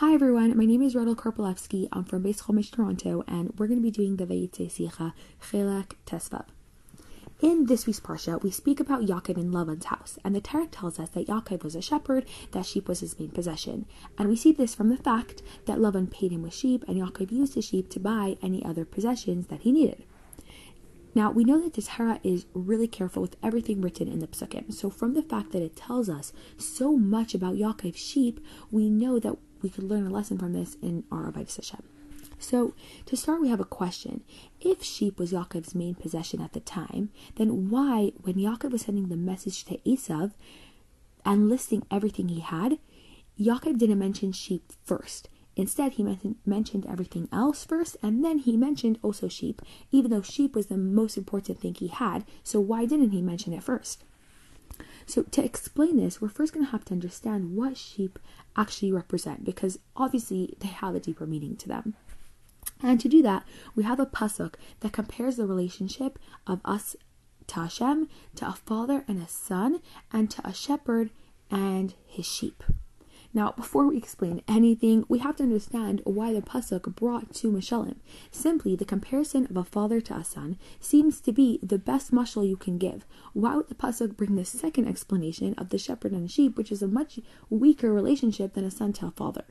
Hi 0.00 0.12
everyone, 0.12 0.54
my 0.58 0.66
name 0.66 0.82
is 0.82 0.94
Rodel 0.94 1.16
Karpolovski. 1.16 1.88
I'm 1.90 2.04
from 2.04 2.20
Base 2.20 2.42
Chomish, 2.42 2.70
Toronto, 2.70 3.24
and 3.26 3.54
we're 3.56 3.66
going 3.66 3.78
to 3.78 3.82
be 3.82 3.90
doing 3.90 4.16
the 4.16 4.26
Vayitze 4.26 4.70
Sicha 4.70 5.14
Chelak 5.40 5.92
Tesvav. 6.04 6.44
In 7.40 7.64
this 7.64 7.86
week's 7.86 7.98
parsha, 7.98 8.42
we 8.42 8.50
speak 8.50 8.78
about 8.78 9.06
Yaakov 9.06 9.38
in 9.38 9.52
Lavan's 9.52 9.86
house, 9.86 10.18
and 10.22 10.34
the 10.34 10.42
Torah 10.42 10.66
tells 10.66 11.00
us 11.00 11.08
that 11.08 11.28
Yaakov 11.28 11.64
was 11.64 11.74
a 11.74 11.80
shepherd, 11.80 12.26
that 12.50 12.66
sheep 12.66 12.88
was 12.88 13.00
his 13.00 13.18
main 13.18 13.30
possession. 13.30 13.86
And 14.18 14.28
we 14.28 14.36
see 14.36 14.52
this 14.52 14.74
from 14.74 14.90
the 14.90 14.98
fact 14.98 15.40
that 15.64 15.78
Lavan 15.78 16.10
paid 16.10 16.30
him 16.30 16.42
with 16.42 16.52
sheep, 16.52 16.84
and 16.86 16.98
Yaakov 16.98 17.32
used 17.32 17.54
the 17.54 17.62
sheep 17.62 17.88
to 17.88 17.98
buy 17.98 18.36
any 18.42 18.62
other 18.62 18.84
possessions 18.84 19.46
that 19.46 19.62
he 19.62 19.72
needed. 19.72 20.04
Now, 21.14 21.30
we 21.30 21.44
know 21.44 21.58
that 21.62 21.72
the 21.72 21.80
Torah 21.80 22.20
is 22.22 22.44
really 22.52 22.86
careful 22.86 23.22
with 23.22 23.38
everything 23.42 23.80
written 23.80 24.08
in 24.08 24.18
the 24.18 24.26
Psukim. 24.26 24.74
So, 24.74 24.90
from 24.90 25.14
the 25.14 25.22
fact 25.22 25.52
that 25.52 25.62
it 25.62 25.74
tells 25.74 26.10
us 26.10 26.34
so 26.58 26.98
much 26.98 27.34
about 27.34 27.54
Yaakov's 27.54 27.98
sheep, 27.98 28.38
we 28.70 28.90
know 28.90 29.18
that 29.20 29.38
we 29.62 29.70
could 29.70 29.84
learn 29.84 30.06
a 30.06 30.10
lesson 30.10 30.38
from 30.38 30.52
this 30.52 30.76
in 30.82 31.04
our 31.10 31.30
Avodah 31.30 31.54
Hashem. 31.54 31.82
So, 32.38 32.74
to 33.06 33.16
start, 33.16 33.40
we 33.40 33.48
have 33.48 33.60
a 33.60 33.64
question. 33.64 34.22
If 34.60 34.82
sheep 34.82 35.18
was 35.18 35.32
Yaakov's 35.32 35.74
main 35.74 35.94
possession 35.94 36.40
at 36.40 36.52
the 36.52 36.60
time, 36.60 37.10
then 37.36 37.70
why, 37.70 38.12
when 38.20 38.34
Yaakov 38.34 38.72
was 38.72 38.82
sending 38.82 39.08
the 39.08 39.16
message 39.16 39.64
to 39.64 39.78
Esav 39.78 40.32
and 41.24 41.48
listing 41.48 41.86
everything 41.90 42.28
he 42.28 42.40
had, 42.40 42.78
Yaakov 43.40 43.78
didn't 43.78 43.98
mention 43.98 44.32
sheep 44.32 44.72
first? 44.84 45.28
Instead, 45.56 45.92
he 45.92 46.28
mentioned 46.44 46.84
everything 46.86 47.28
else 47.32 47.64
first, 47.64 47.96
and 48.02 48.22
then 48.22 48.38
he 48.38 48.58
mentioned 48.58 48.98
also 49.02 49.26
sheep, 49.26 49.62
even 49.90 50.10
though 50.10 50.20
sheep 50.20 50.54
was 50.54 50.66
the 50.66 50.76
most 50.76 51.16
important 51.16 51.58
thing 51.58 51.74
he 51.74 51.88
had. 51.88 52.26
So, 52.44 52.60
why 52.60 52.84
didn't 52.84 53.12
he 53.12 53.22
mention 53.22 53.54
it 53.54 53.62
first? 53.62 54.04
So, 55.06 55.22
to 55.22 55.44
explain 55.44 55.96
this, 55.96 56.20
we're 56.20 56.28
first 56.28 56.52
going 56.52 56.66
to 56.66 56.72
have 56.72 56.84
to 56.86 56.92
understand 56.92 57.56
what 57.56 57.76
sheep 57.76 58.18
actually 58.56 58.92
represent, 58.92 59.44
because 59.44 59.78
obviously 59.94 60.56
they 60.58 60.68
have 60.68 60.94
a 60.94 61.00
deeper 61.00 61.26
meaning 61.26 61.56
to 61.56 61.68
them. 61.68 61.94
And 62.82 63.00
to 63.00 63.08
do 63.08 63.22
that, 63.22 63.44
we 63.74 63.84
have 63.84 64.00
a 64.00 64.06
pasuk 64.06 64.54
that 64.80 64.92
compares 64.92 65.36
the 65.36 65.46
relationship 65.46 66.18
of 66.46 66.60
us 66.64 66.96
to 67.46 67.60
Hashem, 67.60 68.08
to 68.34 68.48
a 68.48 68.52
father 68.52 69.04
and 69.06 69.22
a 69.22 69.28
son, 69.28 69.80
and 70.12 70.30
to 70.32 70.46
a 70.46 70.52
shepherd 70.52 71.10
and 71.50 71.94
his 72.06 72.26
sheep. 72.26 72.64
Now, 73.34 73.52
before 73.52 73.86
we 73.86 73.96
explain 73.96 74.42
anything, 74.48 75.04
we 75.08 75.18
have 75.18 75.36
to 75.36 75.42
understand 75.42 76.00
why 76.04 76.32
the 76.32 76.42
pasuk 76.42 76.94
brought 76.94 77.34
to 77.34 77.50
Mashalim. 77.50 77.96
Simply, 78.30 78.76
the 78.76 78.84
comparison 78.84 79.46
of 79.46 79.56
a 79.56 79.64
father 79.64 80.00
to 80.02 80.14
a 80.14 80.24
son 80.24 80.58
seems 80.80 81.20
to 81.22 81.32
be 81.32 81.58
the 81.62 81.78
best 81.78 82.12
mashal 82.12 82.48
you 82.48 82.56
can 82.56 82.78
give. 82.78 83.06
Why 83.32 83.56
would 83.56 83.68
the 83.68 83.74
pasuk 83.74 84.16
bring 84.16 84.36
the 84.36 84.44
second 84.44 84.88
explanation 84.88 85.54
of 85.54 85.70
the 85.70 85.78
shepherd 85.78 86.12
and 86.12 86.24
the 86.24 86.28
sheep, 86.28 86.56
which 86.56 86.72
is 86.72 86.82
a 86.82 86.88
much 86.88 87.20
weaker 87.50 87.92
relationship 87.92 88.54
than 88.54 88.64
a 88.64 88.70
son 88.70 88.92
to 88.94 89.06
a 89.06 89.10
father? 89.10 89.44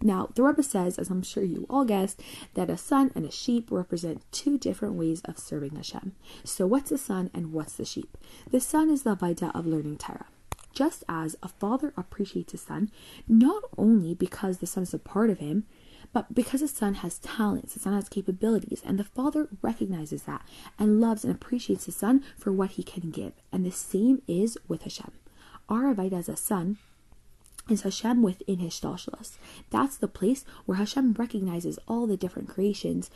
Now, 0.00 0.28
the 0.34 0.42
Rebbe 0.42 0.62
says, 0.62 0.98
as 0.98 1.10
I'm 1.10 1.22
sure 1.22 1.42
you 1.42 1.66
all 1.68 1.84
guessed, 1.84 2.20
that 2.54 2.70
a 2.70 2.76
son 2.76 3.10
and 3.14 3.24
a 3.26 3.30
sheep 3.30 3.70
represent 3.70 4.24
two 4.32 4.56
different 4.56 4.94
ways 4.94 5.20
of 5.24 5.38
serving 5.38 5.76
Hashem. 5.76 6.12
So, 6.44 6.66
what's 6.66 6.90
the 6.90 6.98
son 6.98 7.30
and 7.34 7.52
what's 7.52 7.74
the 7.74 7.84
sheep? 7.84 8.16
The 8.50 8.60
son 8.60 8.90
is 8.90 9.02
the 9.02 9.16
Vaida 9.16 9.54
of 9.54 9.66
learning 9.66 9.98
Torah 9.98 10.26
just 10.74 11.04
as 11.08 11.36
a 11.42 11.48
father 11.48 11.92
appreciates 11.96 12.52
his 12.52 12.62
son, 12.62 12.90
not 13.28 13.62
only 13.78 14.14
because 14.14 14.58
the 14.58 14.66
son 14.66 14.82
is 14.82 14.94
a 14.94 14.98
part 14.98 15.30
of 15.30 15.38
him, 15.38 15.64
but 16.12 16.34
because 16.34 16.60
the 16.60 16.68
son 16.68 16.94
has 16.94 17.18
talents, 17.18 17.74
the 17.74 17.80
son 17.80 17.94
has 17.94 18.08
capabilities, 18.08 18.82
and 18.84 18.98
the 18.98 19.04
father 19.04 19.48
recognizes 19.62 20.24
that 20.24 20.46
and 20.78 21.00
loves 21.00 21.24
and 21.24 21.34
appreciates 21.34 21.86
his 21.86 21.96
son 21.96 22.22
for 22.38 22.52
what 22.52 22.72
he 22.72 22.82
can 22.82 23.10
give. 23.10 23.32
And 23.50 23.66
the 23.66 23.72
same 23.72 24.22
is 24.28 24.56
with 24.68 24.82
Hashem. 24.82 25.10
Our 25.68 25.94
Avodah 25.94 26.18
as 26.18 26.28
a 26.28 26.36
son 26.36 26.78
is 27.68 27.82
Hashem 27.82 28.22
within 28.22 28.58
his 28.58 28.74
shtalshalos. 28.74 29.38
That's 29.70 29.96
the 29.96 30.08
place 30.08 30.44
where 30.66 30.78
Hashem 30.78 31.14
recognizes 31.14 31.78
all 31.88 32.06
the 32.06 32.16
different 32.16 32.48
creations, 32.48 33.10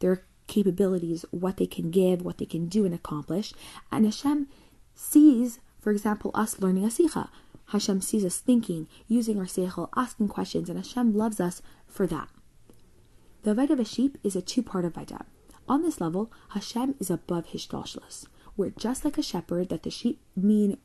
their 0.00 0.24
capabilities, 0.46 1.24
what 1.30 1.56
they 1.56 1.66
can 1.66 1.90
give, 1.90 2.22
what 2.22 2.38
they 2.38 2.44
can 2.44 2.66
do 2.66 2.84
and 2.84 2.94
accomplish, 2.94 3.52
and 3.90 4.04
Hashem 4.04 4.46
sees 4.94 5.58
for 5.84 5.90
example, 5.90 6.30
us 6.32 6.58
learning 6.60 6.86
a 6.86 6.88
sicha. 6.88 7.28
Hashem 7.66 8.00
sees 8.00 8.24
us 8.24 8.38
thinking, 8.38 8.88
using 9.06 9.38
our 9.38 9.44
seichel, 9.44 9.90
asking 9.94 10.28
questions, 10.28 10.70
and 10.70 10.78
Hashem 10.78 11.14
loves 11.14 11.40
us 11.40 11.60
for 11.86 12.06
that. 12.06 12.30
The 13.42 13.54
Vaida 13.54 13.72
of 13.72 13.80
a 13.80 13.84
sheep 13.84 14.16
is 14.24 14.34
a 14.34 14.40
two-part 14.40 14.86
of 14.86 14.94
Vaida. 14.94 15.26
On 15.68 15.82
this 15.82 16.00
level, 16.00 16.32
Hashem 16.50 16.94
is 16.98 17.10
above 17.10 17.48
his 17.48 17.66
shtashlas, 17.66 18.24
where 18.56 18.70
just 18.70 19.04
like 19.04 19.18
a 19.18 19.22
shepherd, 19.22 19.68
that 19.68 19.82
the 19.82 19.90
sheep 19.90 20.22
mean 20.34 20.78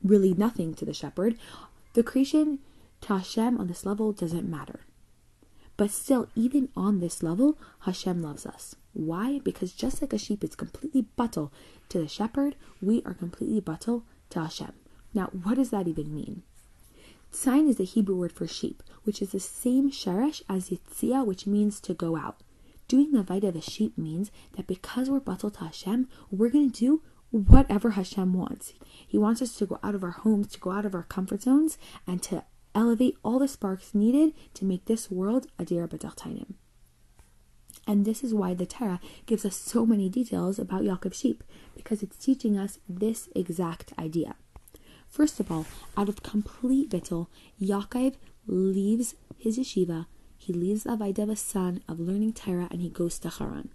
really 0.00 0.32
nothing 0.32 0.74
to 0.74 0.84
the 0.84 0.94
shepherd, 0.94 1.36
the 1.94 2.04
creation 2.04 2.60
to 3.00 3.18
Hashem 3.18 3.58
on 3.58 3.66
this 3.66 3.84
level 3.84 4.12
doesn't 4.12 4.48
matter. 4.48 4.86
But 5.76 5.90
still, 5.90 6.28
even 6.36 6.68
on 6.76 7.00
this 7.00 7.20
level, 7.20 7.58
Hashem 7.80 8.22
loves 8.22 8.46
us. 8.46 8.76
Why? 8.92 9.40
Because 9.42 9.72
just 9.72 10.00
like 10.00 10.12
a 10.12 10.18
sheep 10.18 10.44
is 10.44 10.54
completely 10.54 11.06
buttle 11.16 11.52
to 11.88 11.98
the 11.98 12.06
shepherd, 12.06 12.54
we 12.80 13.02
are 13.04 13.14
completely 13.14 13.58
buttle 13.58 14.04
to 14.30 14.40
Hashem. 14.40 14.72
Now, 15.12 15.26
what 15.26 15.56
does 15.56 15.70
that 15.70 15.88
even 15.88 16.14
mean? 16.14 16.42
Tzayin 17.32 17.68
is 17.68 17.76
the 17.76 17.84
Hebrew 17.84 18.16
word 18.16 18.32
for 18.32 18.46
sheep, 18.46 18.82
which 19.04 19.22
is 19.22 19.30
the 19.30 19.40
same 19.40 19.90
sheresh 19.90 20.42
as 20.48 20.70
yitzia, 20.70 21.24
which 21.24 21.46
means 21.46 21.80
to 21.80 21.94
go 21.94 22.16
out. 22.16 22.42
Doing 22.88 23.12
the 23.12 23.22
vaida 23.22 23.48
of 23.48 23.56
a 23.56 23.60
sheep 23.60 23.96
means 23.96 24.32
that 24.56 24.66
because 24.66 25.08
we're 25.08 25.20
batal 25.20 25.52
to 25.54 25.64
Hashem, 25.64 26.08
we're 26.30 26.48
going 26.48 26.70
to 26.70 26.78
do 26.78 27.02
whatever 27.30 27.90
Hashem 27.90 28.32
wants. 28.32 28.72
He 29.06 29.16
wants 29.16 29.40
us 29.40 29.54
to 29.56 29.66
go 29.66 29.78
out 29.82 29.94
of 29.94 30.02
our 30.02 30.10
homes, 30.10 30.48
to 30.48 30.58
go 30.58 30.72
out 30.72 30.84
of 30.84 30.94
our 30.94 31.04
comfort 31.04 31.42
zones, 31.42 31.78
and 32.06 32.20
to 32.24 32.44
elevate 32.74 33.16
all 33.24 33.38
the 33.38 33.46
sparks 33.46 33.94
needed 33.94 34.34
to 34.54 34.64
make 34.64 34.86
this 34.86 35.10
world 35.10 35.46
a 35.58 35.64
dir 35.64 35.86
b'tachtanim. 35.86 36.54
And 37.90 38.04
this 38.04 38.22
is 38.22 38.32
why 38.32 38.54
the 38.54 38.66
Torah 38.66 39.00
gives 39.26 39.44
us 39.44 39.56
so 39.56 39.84
many 39.84 40.08
details 40.08 40.60
about 40.60 40.82
Yaakov's 40.82 41.18
sheep, 41.18 41.42
because 41.74 42.04
it's 42.04 42.16
teaching 42.16 42.56
us 42.56 42.78
this 42.88 43.28
exact 43.34 43.92
idea. 43.98 44.36
First 45.08 45.40
of 45.40 45.50
all, 45.50 45.66
out 45.96 46.08
of 46.08 46.22
complete 46.22 46.90
bittul, 46.90 47.26
Yaakov 47.60 48.14
leaves 48.46 49.16
his 49.36 49.58
yeshiva, 49.58 50.06
he 50.38 50.52
leaves 50.52 50.84
the 50.84 51.34
son 51.34 51.82
of 51.88 51.98
learning 51.98 52.34
Torah, 52.34 52.68
and 52.70 52.80
he 52.80 52.90
goes 52.90 53.18
to 53.18 53.28
Haran. 53.28 53.70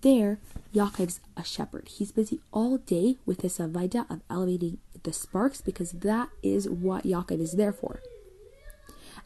There, 0.00 0.40
Yaakov's 0.74 1.20
a 1.36 1.44
shepherd. 1.44 1.86
He's 1.86 2.10
busy 2.10 2.40
all 2.50 2.78
day 2.78 3.18
with 3.26 3.42
this 3.42 3.58
Avaida 3.58 4.10
of 4.10 4.22
elevating 4.28 4.78
the 5.04 5.12
sparks 5.12 5.60
because 5.60 5.92
that 5.92 6.30
is 6.42 6.68
what 6.68 7.04
Yaakov 7.04 7.40
is 7.40 7.52
there 7.52 7.72
for 7.72 8.00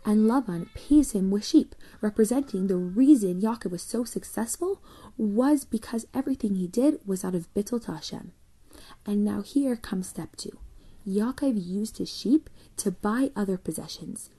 and 0.05 0.29
Laban 0.29 0.69
pays 0.75 1.13
him 1.13 1.31
with 1.31 1.47
sheep, 1.47 1.75
representing 2.01 2.67
the 2.67 2.77
reason 2.77 3.41
Yaakov 3.41 3.71
was 3.71 3.83
so 3.83 4.05
successful 4.05 4.83
was 5.17 5.65
because 5.65 6.07
everything 6.13 6.57
he 6.57 6.67
did 6.67 7.01
was 7.07 7.25
out 7.25 7.35
of 7.35 7.53
bittul 7.55 7.83
to 7.85 7.93
Hashem. 7.93 8.33
And 9.07 9.25
now 9.25 9.41
here 9.41 9.77
comes 9.77 10.09
step 10.09 10.37
two. 10.37 10.59
Yaakov 11.09 11.55
used 11.57 11.99
his 11.99 12.15
sheep 12.15 12.51
to 12.79 12.91
buy 12.91 13.31
other 13.35 13.57
possessions. 13.57 14.31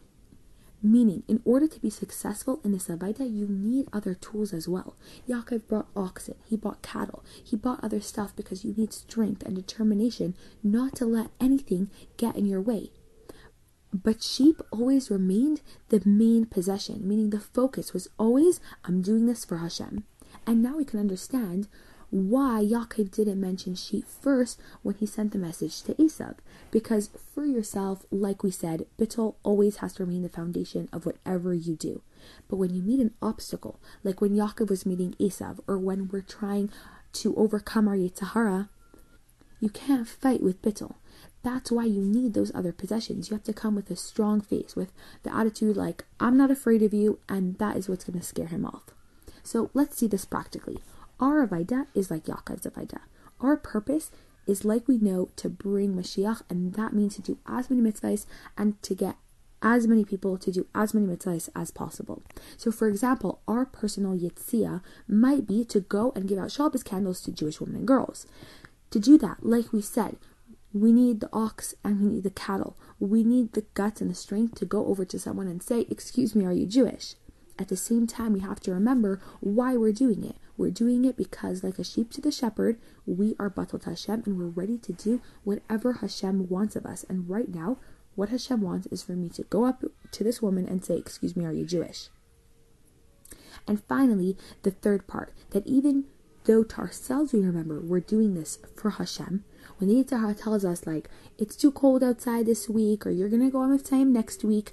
Meaning, 0.84 1.24
in 1.28 1.42
order 1.46 1.68
to 1.68 1.80
be 1.80 1.90
successful 1.90 2.60
in 2.64 2.72
the 2.72 2.78
Avaida, 2.78 3.22
you 3.22 3.48
need 3.48 3.88
other 3.92 4.14
tools 4.14 4.54
as 4.54 4.68
well. 4.68 4.96
Yaakov 5.28 5.68
brought 5.68 5.88
oxen, 5.96 6.36
he 6.48 6.56
bought 6.56 6.84
cattle, 6.84 7.24
he 7.44 7.56
bought 7.56 7.84
other 7.84 8.02
stuff 8.02 8.36
because 8.36 8.64
you 8.64 8.76
need 8.78 8.94
strength 8.94 9.42
and 9.44 9.56
determination 9.56 10.36
not 10.62 10.96
to 10.98 11.06
let 11.06 11.32
anything 11.40 11.90
get 12.18 12.36
in 12.36 12.46
your 12.46 12.62
way. 12.62 12.92
But 14.04 14.22
sheep 14.22 14.62
always 14.72 15.10
remained 15.10 15.62
the 15.88 16.02
main 16.04 16.46
possession, 16.48 17.08
meaning 17.08 17.30
the 17.30 17.40
focus 17.40 17.94
was 17.94 18.10
always, 18.20 18.60
I'm 18.84 19.02
doing 19.02 19.26
this 19.26 19.46
for 19.46 19.58
Hashem. 19.58 20.04
And 20.46 20.62
now 20.62 20.76
we 20.76 20.84
can 20.84 21.00
understand 21.00 21.70
why 22.10 22.62
Yaakov 22.62 23.12
didn't 23.12 23.40
mention 23.40 23.74
sheep 23.74 24.06
first 24.06 24.60
when 24.84 24.96
he 24.96 25.06
sent 25.06 25.32
the 25.32 25.38
message 25.38 25.82
to 25.84 25.94
Esav. 25.94 26.36
Because 26.72 27.10
for 27.34 27.46
yourself, 27.46 28.06
like 28.12 28.44
we 28.44 28.52
said, 28.52 28.86
bittul 29.00 29.36
always 29.44 29.78
has 29.78 29.94
to 29.94 30.04
remain 30.04 30.24
the 30.24 30.30
foundation 30.30 30.90
of 30.92 31.06
whatever 31.06 31.54
you 31.54 31.78
do. 31.78 32.02
But 32.50 32.58
when 32.58 32.76
you 32.76 32.82
meet 32.82 33.00
an 33.00 33.14
obstacle, 33.22 33.80
like 34.04 34.20
when 34.20 34.36
Yaakov 34.36 34.70
was 34.70 34.86
meeting 34.86 35.16
Esav, 35.22 35.60
or 35.68 35.78
when 35.78 36.10
we're 36.10 36.20
trying 36.20 36.70
to 37.14 37.34
overcome 37.38 37.88
our 37.88 37.96
Yetzer 37.96 38.34
Hara, 38.34 38.70
you 39.62 39.70
can't 39.70 40.08
fight 40.08 40.44
with 40.44 40.62
bittul. 40.62 40.96
That's 41.46 41.72
why 41.72 41.84
you 41.84 42.02
need 42.02 42.34
those 42.34 42.52
other 42.56 42.72
possessions. 42.72 43.30
You 43.30 43.36
have 43.36 43.44
to 43.44 43.54
come 43.54 43.76
with 43.76 43.92
a 43.92 43.96
strong 43.96 44.42
face, 44.42 44.76
with 44.76 44.92
the 45.22 45.32
attitude 45.32 45.78
like, 45.78 46.04
I'm 46.20 46.38
not 46.38 46.50
afraid 46.50 46.82
of 46.82 46.92
you, 46.92 47.20
and 47.30 47.60
that 47.60 47.78
is 47.78 47.88
what's 47.88 48.04
going 48.04 48.18
to 48.18 48.26
scare 48.26 48.48
him 48.48 48.66
off. 48.66 48.86
So 49.44 49.70
let's 49.76 49.96
see 49.96 50.08
this 50.08 50.26
practically. 50.26 50.80
Our 51.20 51.48
Avaida 51.48 51.86
is 51.94 52.10
like 52.10 52.26
Yaakov's 52.26 52.66
Avaida. 52.66 53.02
Our 53.40 53.58
purpose 53.58 54.10
is 54.48 54.66
like 54.66 54.88
we 54.88 54.98
know 54.98 55.30
to 55.36 55.48
bring 55.48 55.94
Mashiach, 55.94 56.42
and 56.50 56.74
that 56.74 56.94
means 56.94 57.14
to 57.18 57.22
do 57.22 57.38
as 57.46 57.70
many 57.70 57.84
mitzvahs 57.84 58.26
and 58.58 58.82
to 58.82 58.96
get 58.96 59.16
as 59.62 59.86
many 59.86 60.04
people 60.04 60.40
to 60.40 60.52
do 60.52 60.66
as 60.74 60.96
many 60.96 61.06
mitzvahs 61.06 61.50
as 61.56 61.70
possible. 61.70 62.24
So, 62.58 62.72
for 62.72 62.88
example, 62.88 63.42
our 63.48 63.68
personal 63.68 64.18
yitzia 64.18 64.82
might 65.08 65.46
be 65.46 65.64
to 65.66 65.80
go 65.80 66.12
and 66.16 66.28
give 66.28 66.40
out 66.40 66.52
Shabbos 66.52 66.82
candles 66.82 67.22
to 67.22 67.32
Jewish 67.32 67.60
women 67.60 67.76
and 67.76 67.88
girls. 67.88 68.26
To 68.90 69.00
do 69.00 69.20
that, 69.20 69.46
like 69.46 69.72
we 69.72 69.82
said, 69.82 70.18
We 70.76 70.92
need 70.92 71.22
the 71.22 71.30
ox 71.32 71.74
and 71.86 72.02
we 72.02 72.10
need 72.10 72.24
the 72.24 72.30
cattle. 72.30 72.76
We 73.00 73.24
need 73.24 73.54
the 73.54 73.64
guts 73.76 74.02
and 74.02 74.12
the 74.12 74.16
strength 74.16 74.56
to 74.56 74.66
go 74.66 74.88
over 74.88 75.06
to 75.06 75.18
someone 75.18 75.48
and 75.48 75.64
say, 75.64 75.88
Excuse 75.90 76.36
me, 76.36 76.46
are 76.46 76.52
you 76.52 76.66
Jewish? 76.66 77.16
At 77.58 77.70
the 77.70 77.78
same 77.78 78.06
time, 78.08 78.34
we 78.34 78.42
have 78.42 78.60
to 78.60 78.74
remember 78.74 79.22
why 79.40 79.78
we're 79.78 79.94
doing 79.94 80.26
it. 80.26 80.36
We're 80.58 80.72
doing 80.72 81.06
it 81.06 81.16
because, 81.16 81.64
like 81.64 81.80
a 81.80 81.84
sheep 81.86 82.12
to 82.12 82.22
the 82.22 82.30
shepherd, 82.30 82.78
we 83.06 83.38
are 83.40 83.50
Batot 83.50 83.86
Hashem 83.86 84.24
and 84.26 84.38
we're 84.38 84.48
ready 84.48 84.78
to 84.80 84.92
do 84.92 85.22
whatever 85.46 85.94
Hashem 85.94 86.50
wants 86.50 86.76
of 86.76 86.86
us. 86.86 87.06
And 87.08 87.30
right 87.30 87.48
now, 87.48 87.78
what 88.16 88.28
Hashem 88.28 88.60
wants 88.60 88.88
is 88.88 89.02
for 89.02 89.14
me 89.14 89.30
to 89.30 89.44
go 89.44 89.64
up 89.64 89.82
to 90.12 90.24
this 90.26 90.42
woman 90.42 90.68
and 90.68 90.84
say, 90.84 90.98
Excuse 90.98 91.38
me, 91.38 91.46
are 91.46 91.54
you 91.54 91.66
Jewish? 91.66 92.10
And 93.66 93.82
finally, 93.82 94.36
the 94.64 94.72
third 94.72 95.08
part 95.08 95.34
that 95.52 95.66
even 95.66 96.04
though 96.46 96.64
to 96.64 96.78
ourselves 96.78 97.34
we 97.34 97.42
remember 97.42 97.80
we're 97.80 98.00
doing 98.00 98.34
this 98.34 98.60
for 98.76 98.92
Hashem, 98.92 99.44
when 99.78 99.90
the 99.90 100.04
Yetzer 100.04 100.42
tells 100.42 100.64
us, 100.64 100.88
like, 100.88 101.10
it's 101.38 101.56
too 101.56 101.72
cold 101.72 102.04
outside 102.04 102.46
this 102.46 102.70
week, 102.70 103.06
or 103.06 103.12
you're 103.12 103.30
to 103.30 103.50
go 103.50 103.60
on 103.60 103.72
with 103.72 103.88
time 103.88 104.14
next 104.14 104.44
week, 104.44 104.72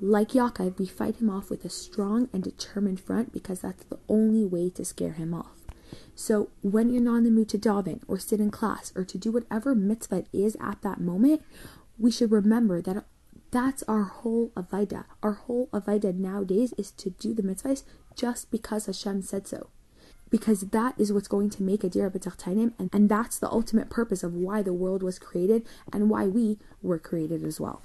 like 0.00 0.30
Yaakov, 0.30 0.78
we 0.78 0.86
fight 0.86 1.16
him 1.16 1.30
off 1.30 1.50
with 1.50 1.64
a 1.64 1.68
strong 1.68 2.28
and 2.32 2.42
determined 2.42 3.00
front 3.00 3.32
because 3.32 3.60
that's 3.60 3.84
the 3.84 3.98
only 4.08 4.44
way 4.44 4.70
to 4.70 4.84
scare 4.84 5.12
him 5.12 5.34
off. 5.34 5.60
So 6.14 6.50
when 6.62 6.92
you're 6.92 7.02
not 7.02 7.18
in 7.18 7.24
the 7.24 7.30
mood 7.30 7.48
to 7.50 7.58
daven 7.58 8.00
or 8.08 8.18
sit 8.18 8.40
in 8.40 8.50
class 8.50 8.92
or 8.96 9.04
to 9.04 9.18
do 9.18 9.30
whatever 9.30 9.74
mitzvah 9.74 10.18
it 10.18 10.28
is 10.32 10.56
at 10.60 10.82
that 10.82 11.00
moment, 11.00 11.42
we 11.98 12.10
should 12.10 12.32
remember 12.32 12.80
that 12.82 13.04
that's 13.50 13.82
our 13.84 14.04
whole 14.04 14.50
Avaida. 14.56 15.04
Our 15.22 15.32
whole 15.32 15.68
Avaida 15.72 16.14
nowadays 16.14 16.72
is 16.78 16.90
to 16.92 17.10
do 17.10 17.34
the 17.34 17.42
mitzvahs 17.42 17.84
just 18.14 18.50
because 18.50 18.86
Hashem 18.86 19.22
said 19.22 19.46
so. 19.46 19.70
Because 20.30 20.60
that 20.60 20.94
is 20.98 21.12
what's 21.12 21.28
going 21.28 21.50
to 21.50 21.62
make 21.62 21.82
a 21.82 21.88
Dira 21.88 22.10
B'Tachtainim, 22.10 22.72
and, 22.78 22.90
and 22.92 23.08
that's 23.08 23.38
the 23.38 23.50
ultimate 23.50 23.90
purpose 23.90 24.22
of 24.22 24.34
why 24.34 24.62
the 24.62 24.72
world 24.72 25.02
was 25.02 25.18
created 25.18 25.66
and 25.92 26.08
why 26.08 26.26
we 26.26 26.58
were 26.82 26.98
created 26.98 27.42
as 27.42 27.60
well. 27.60 27.82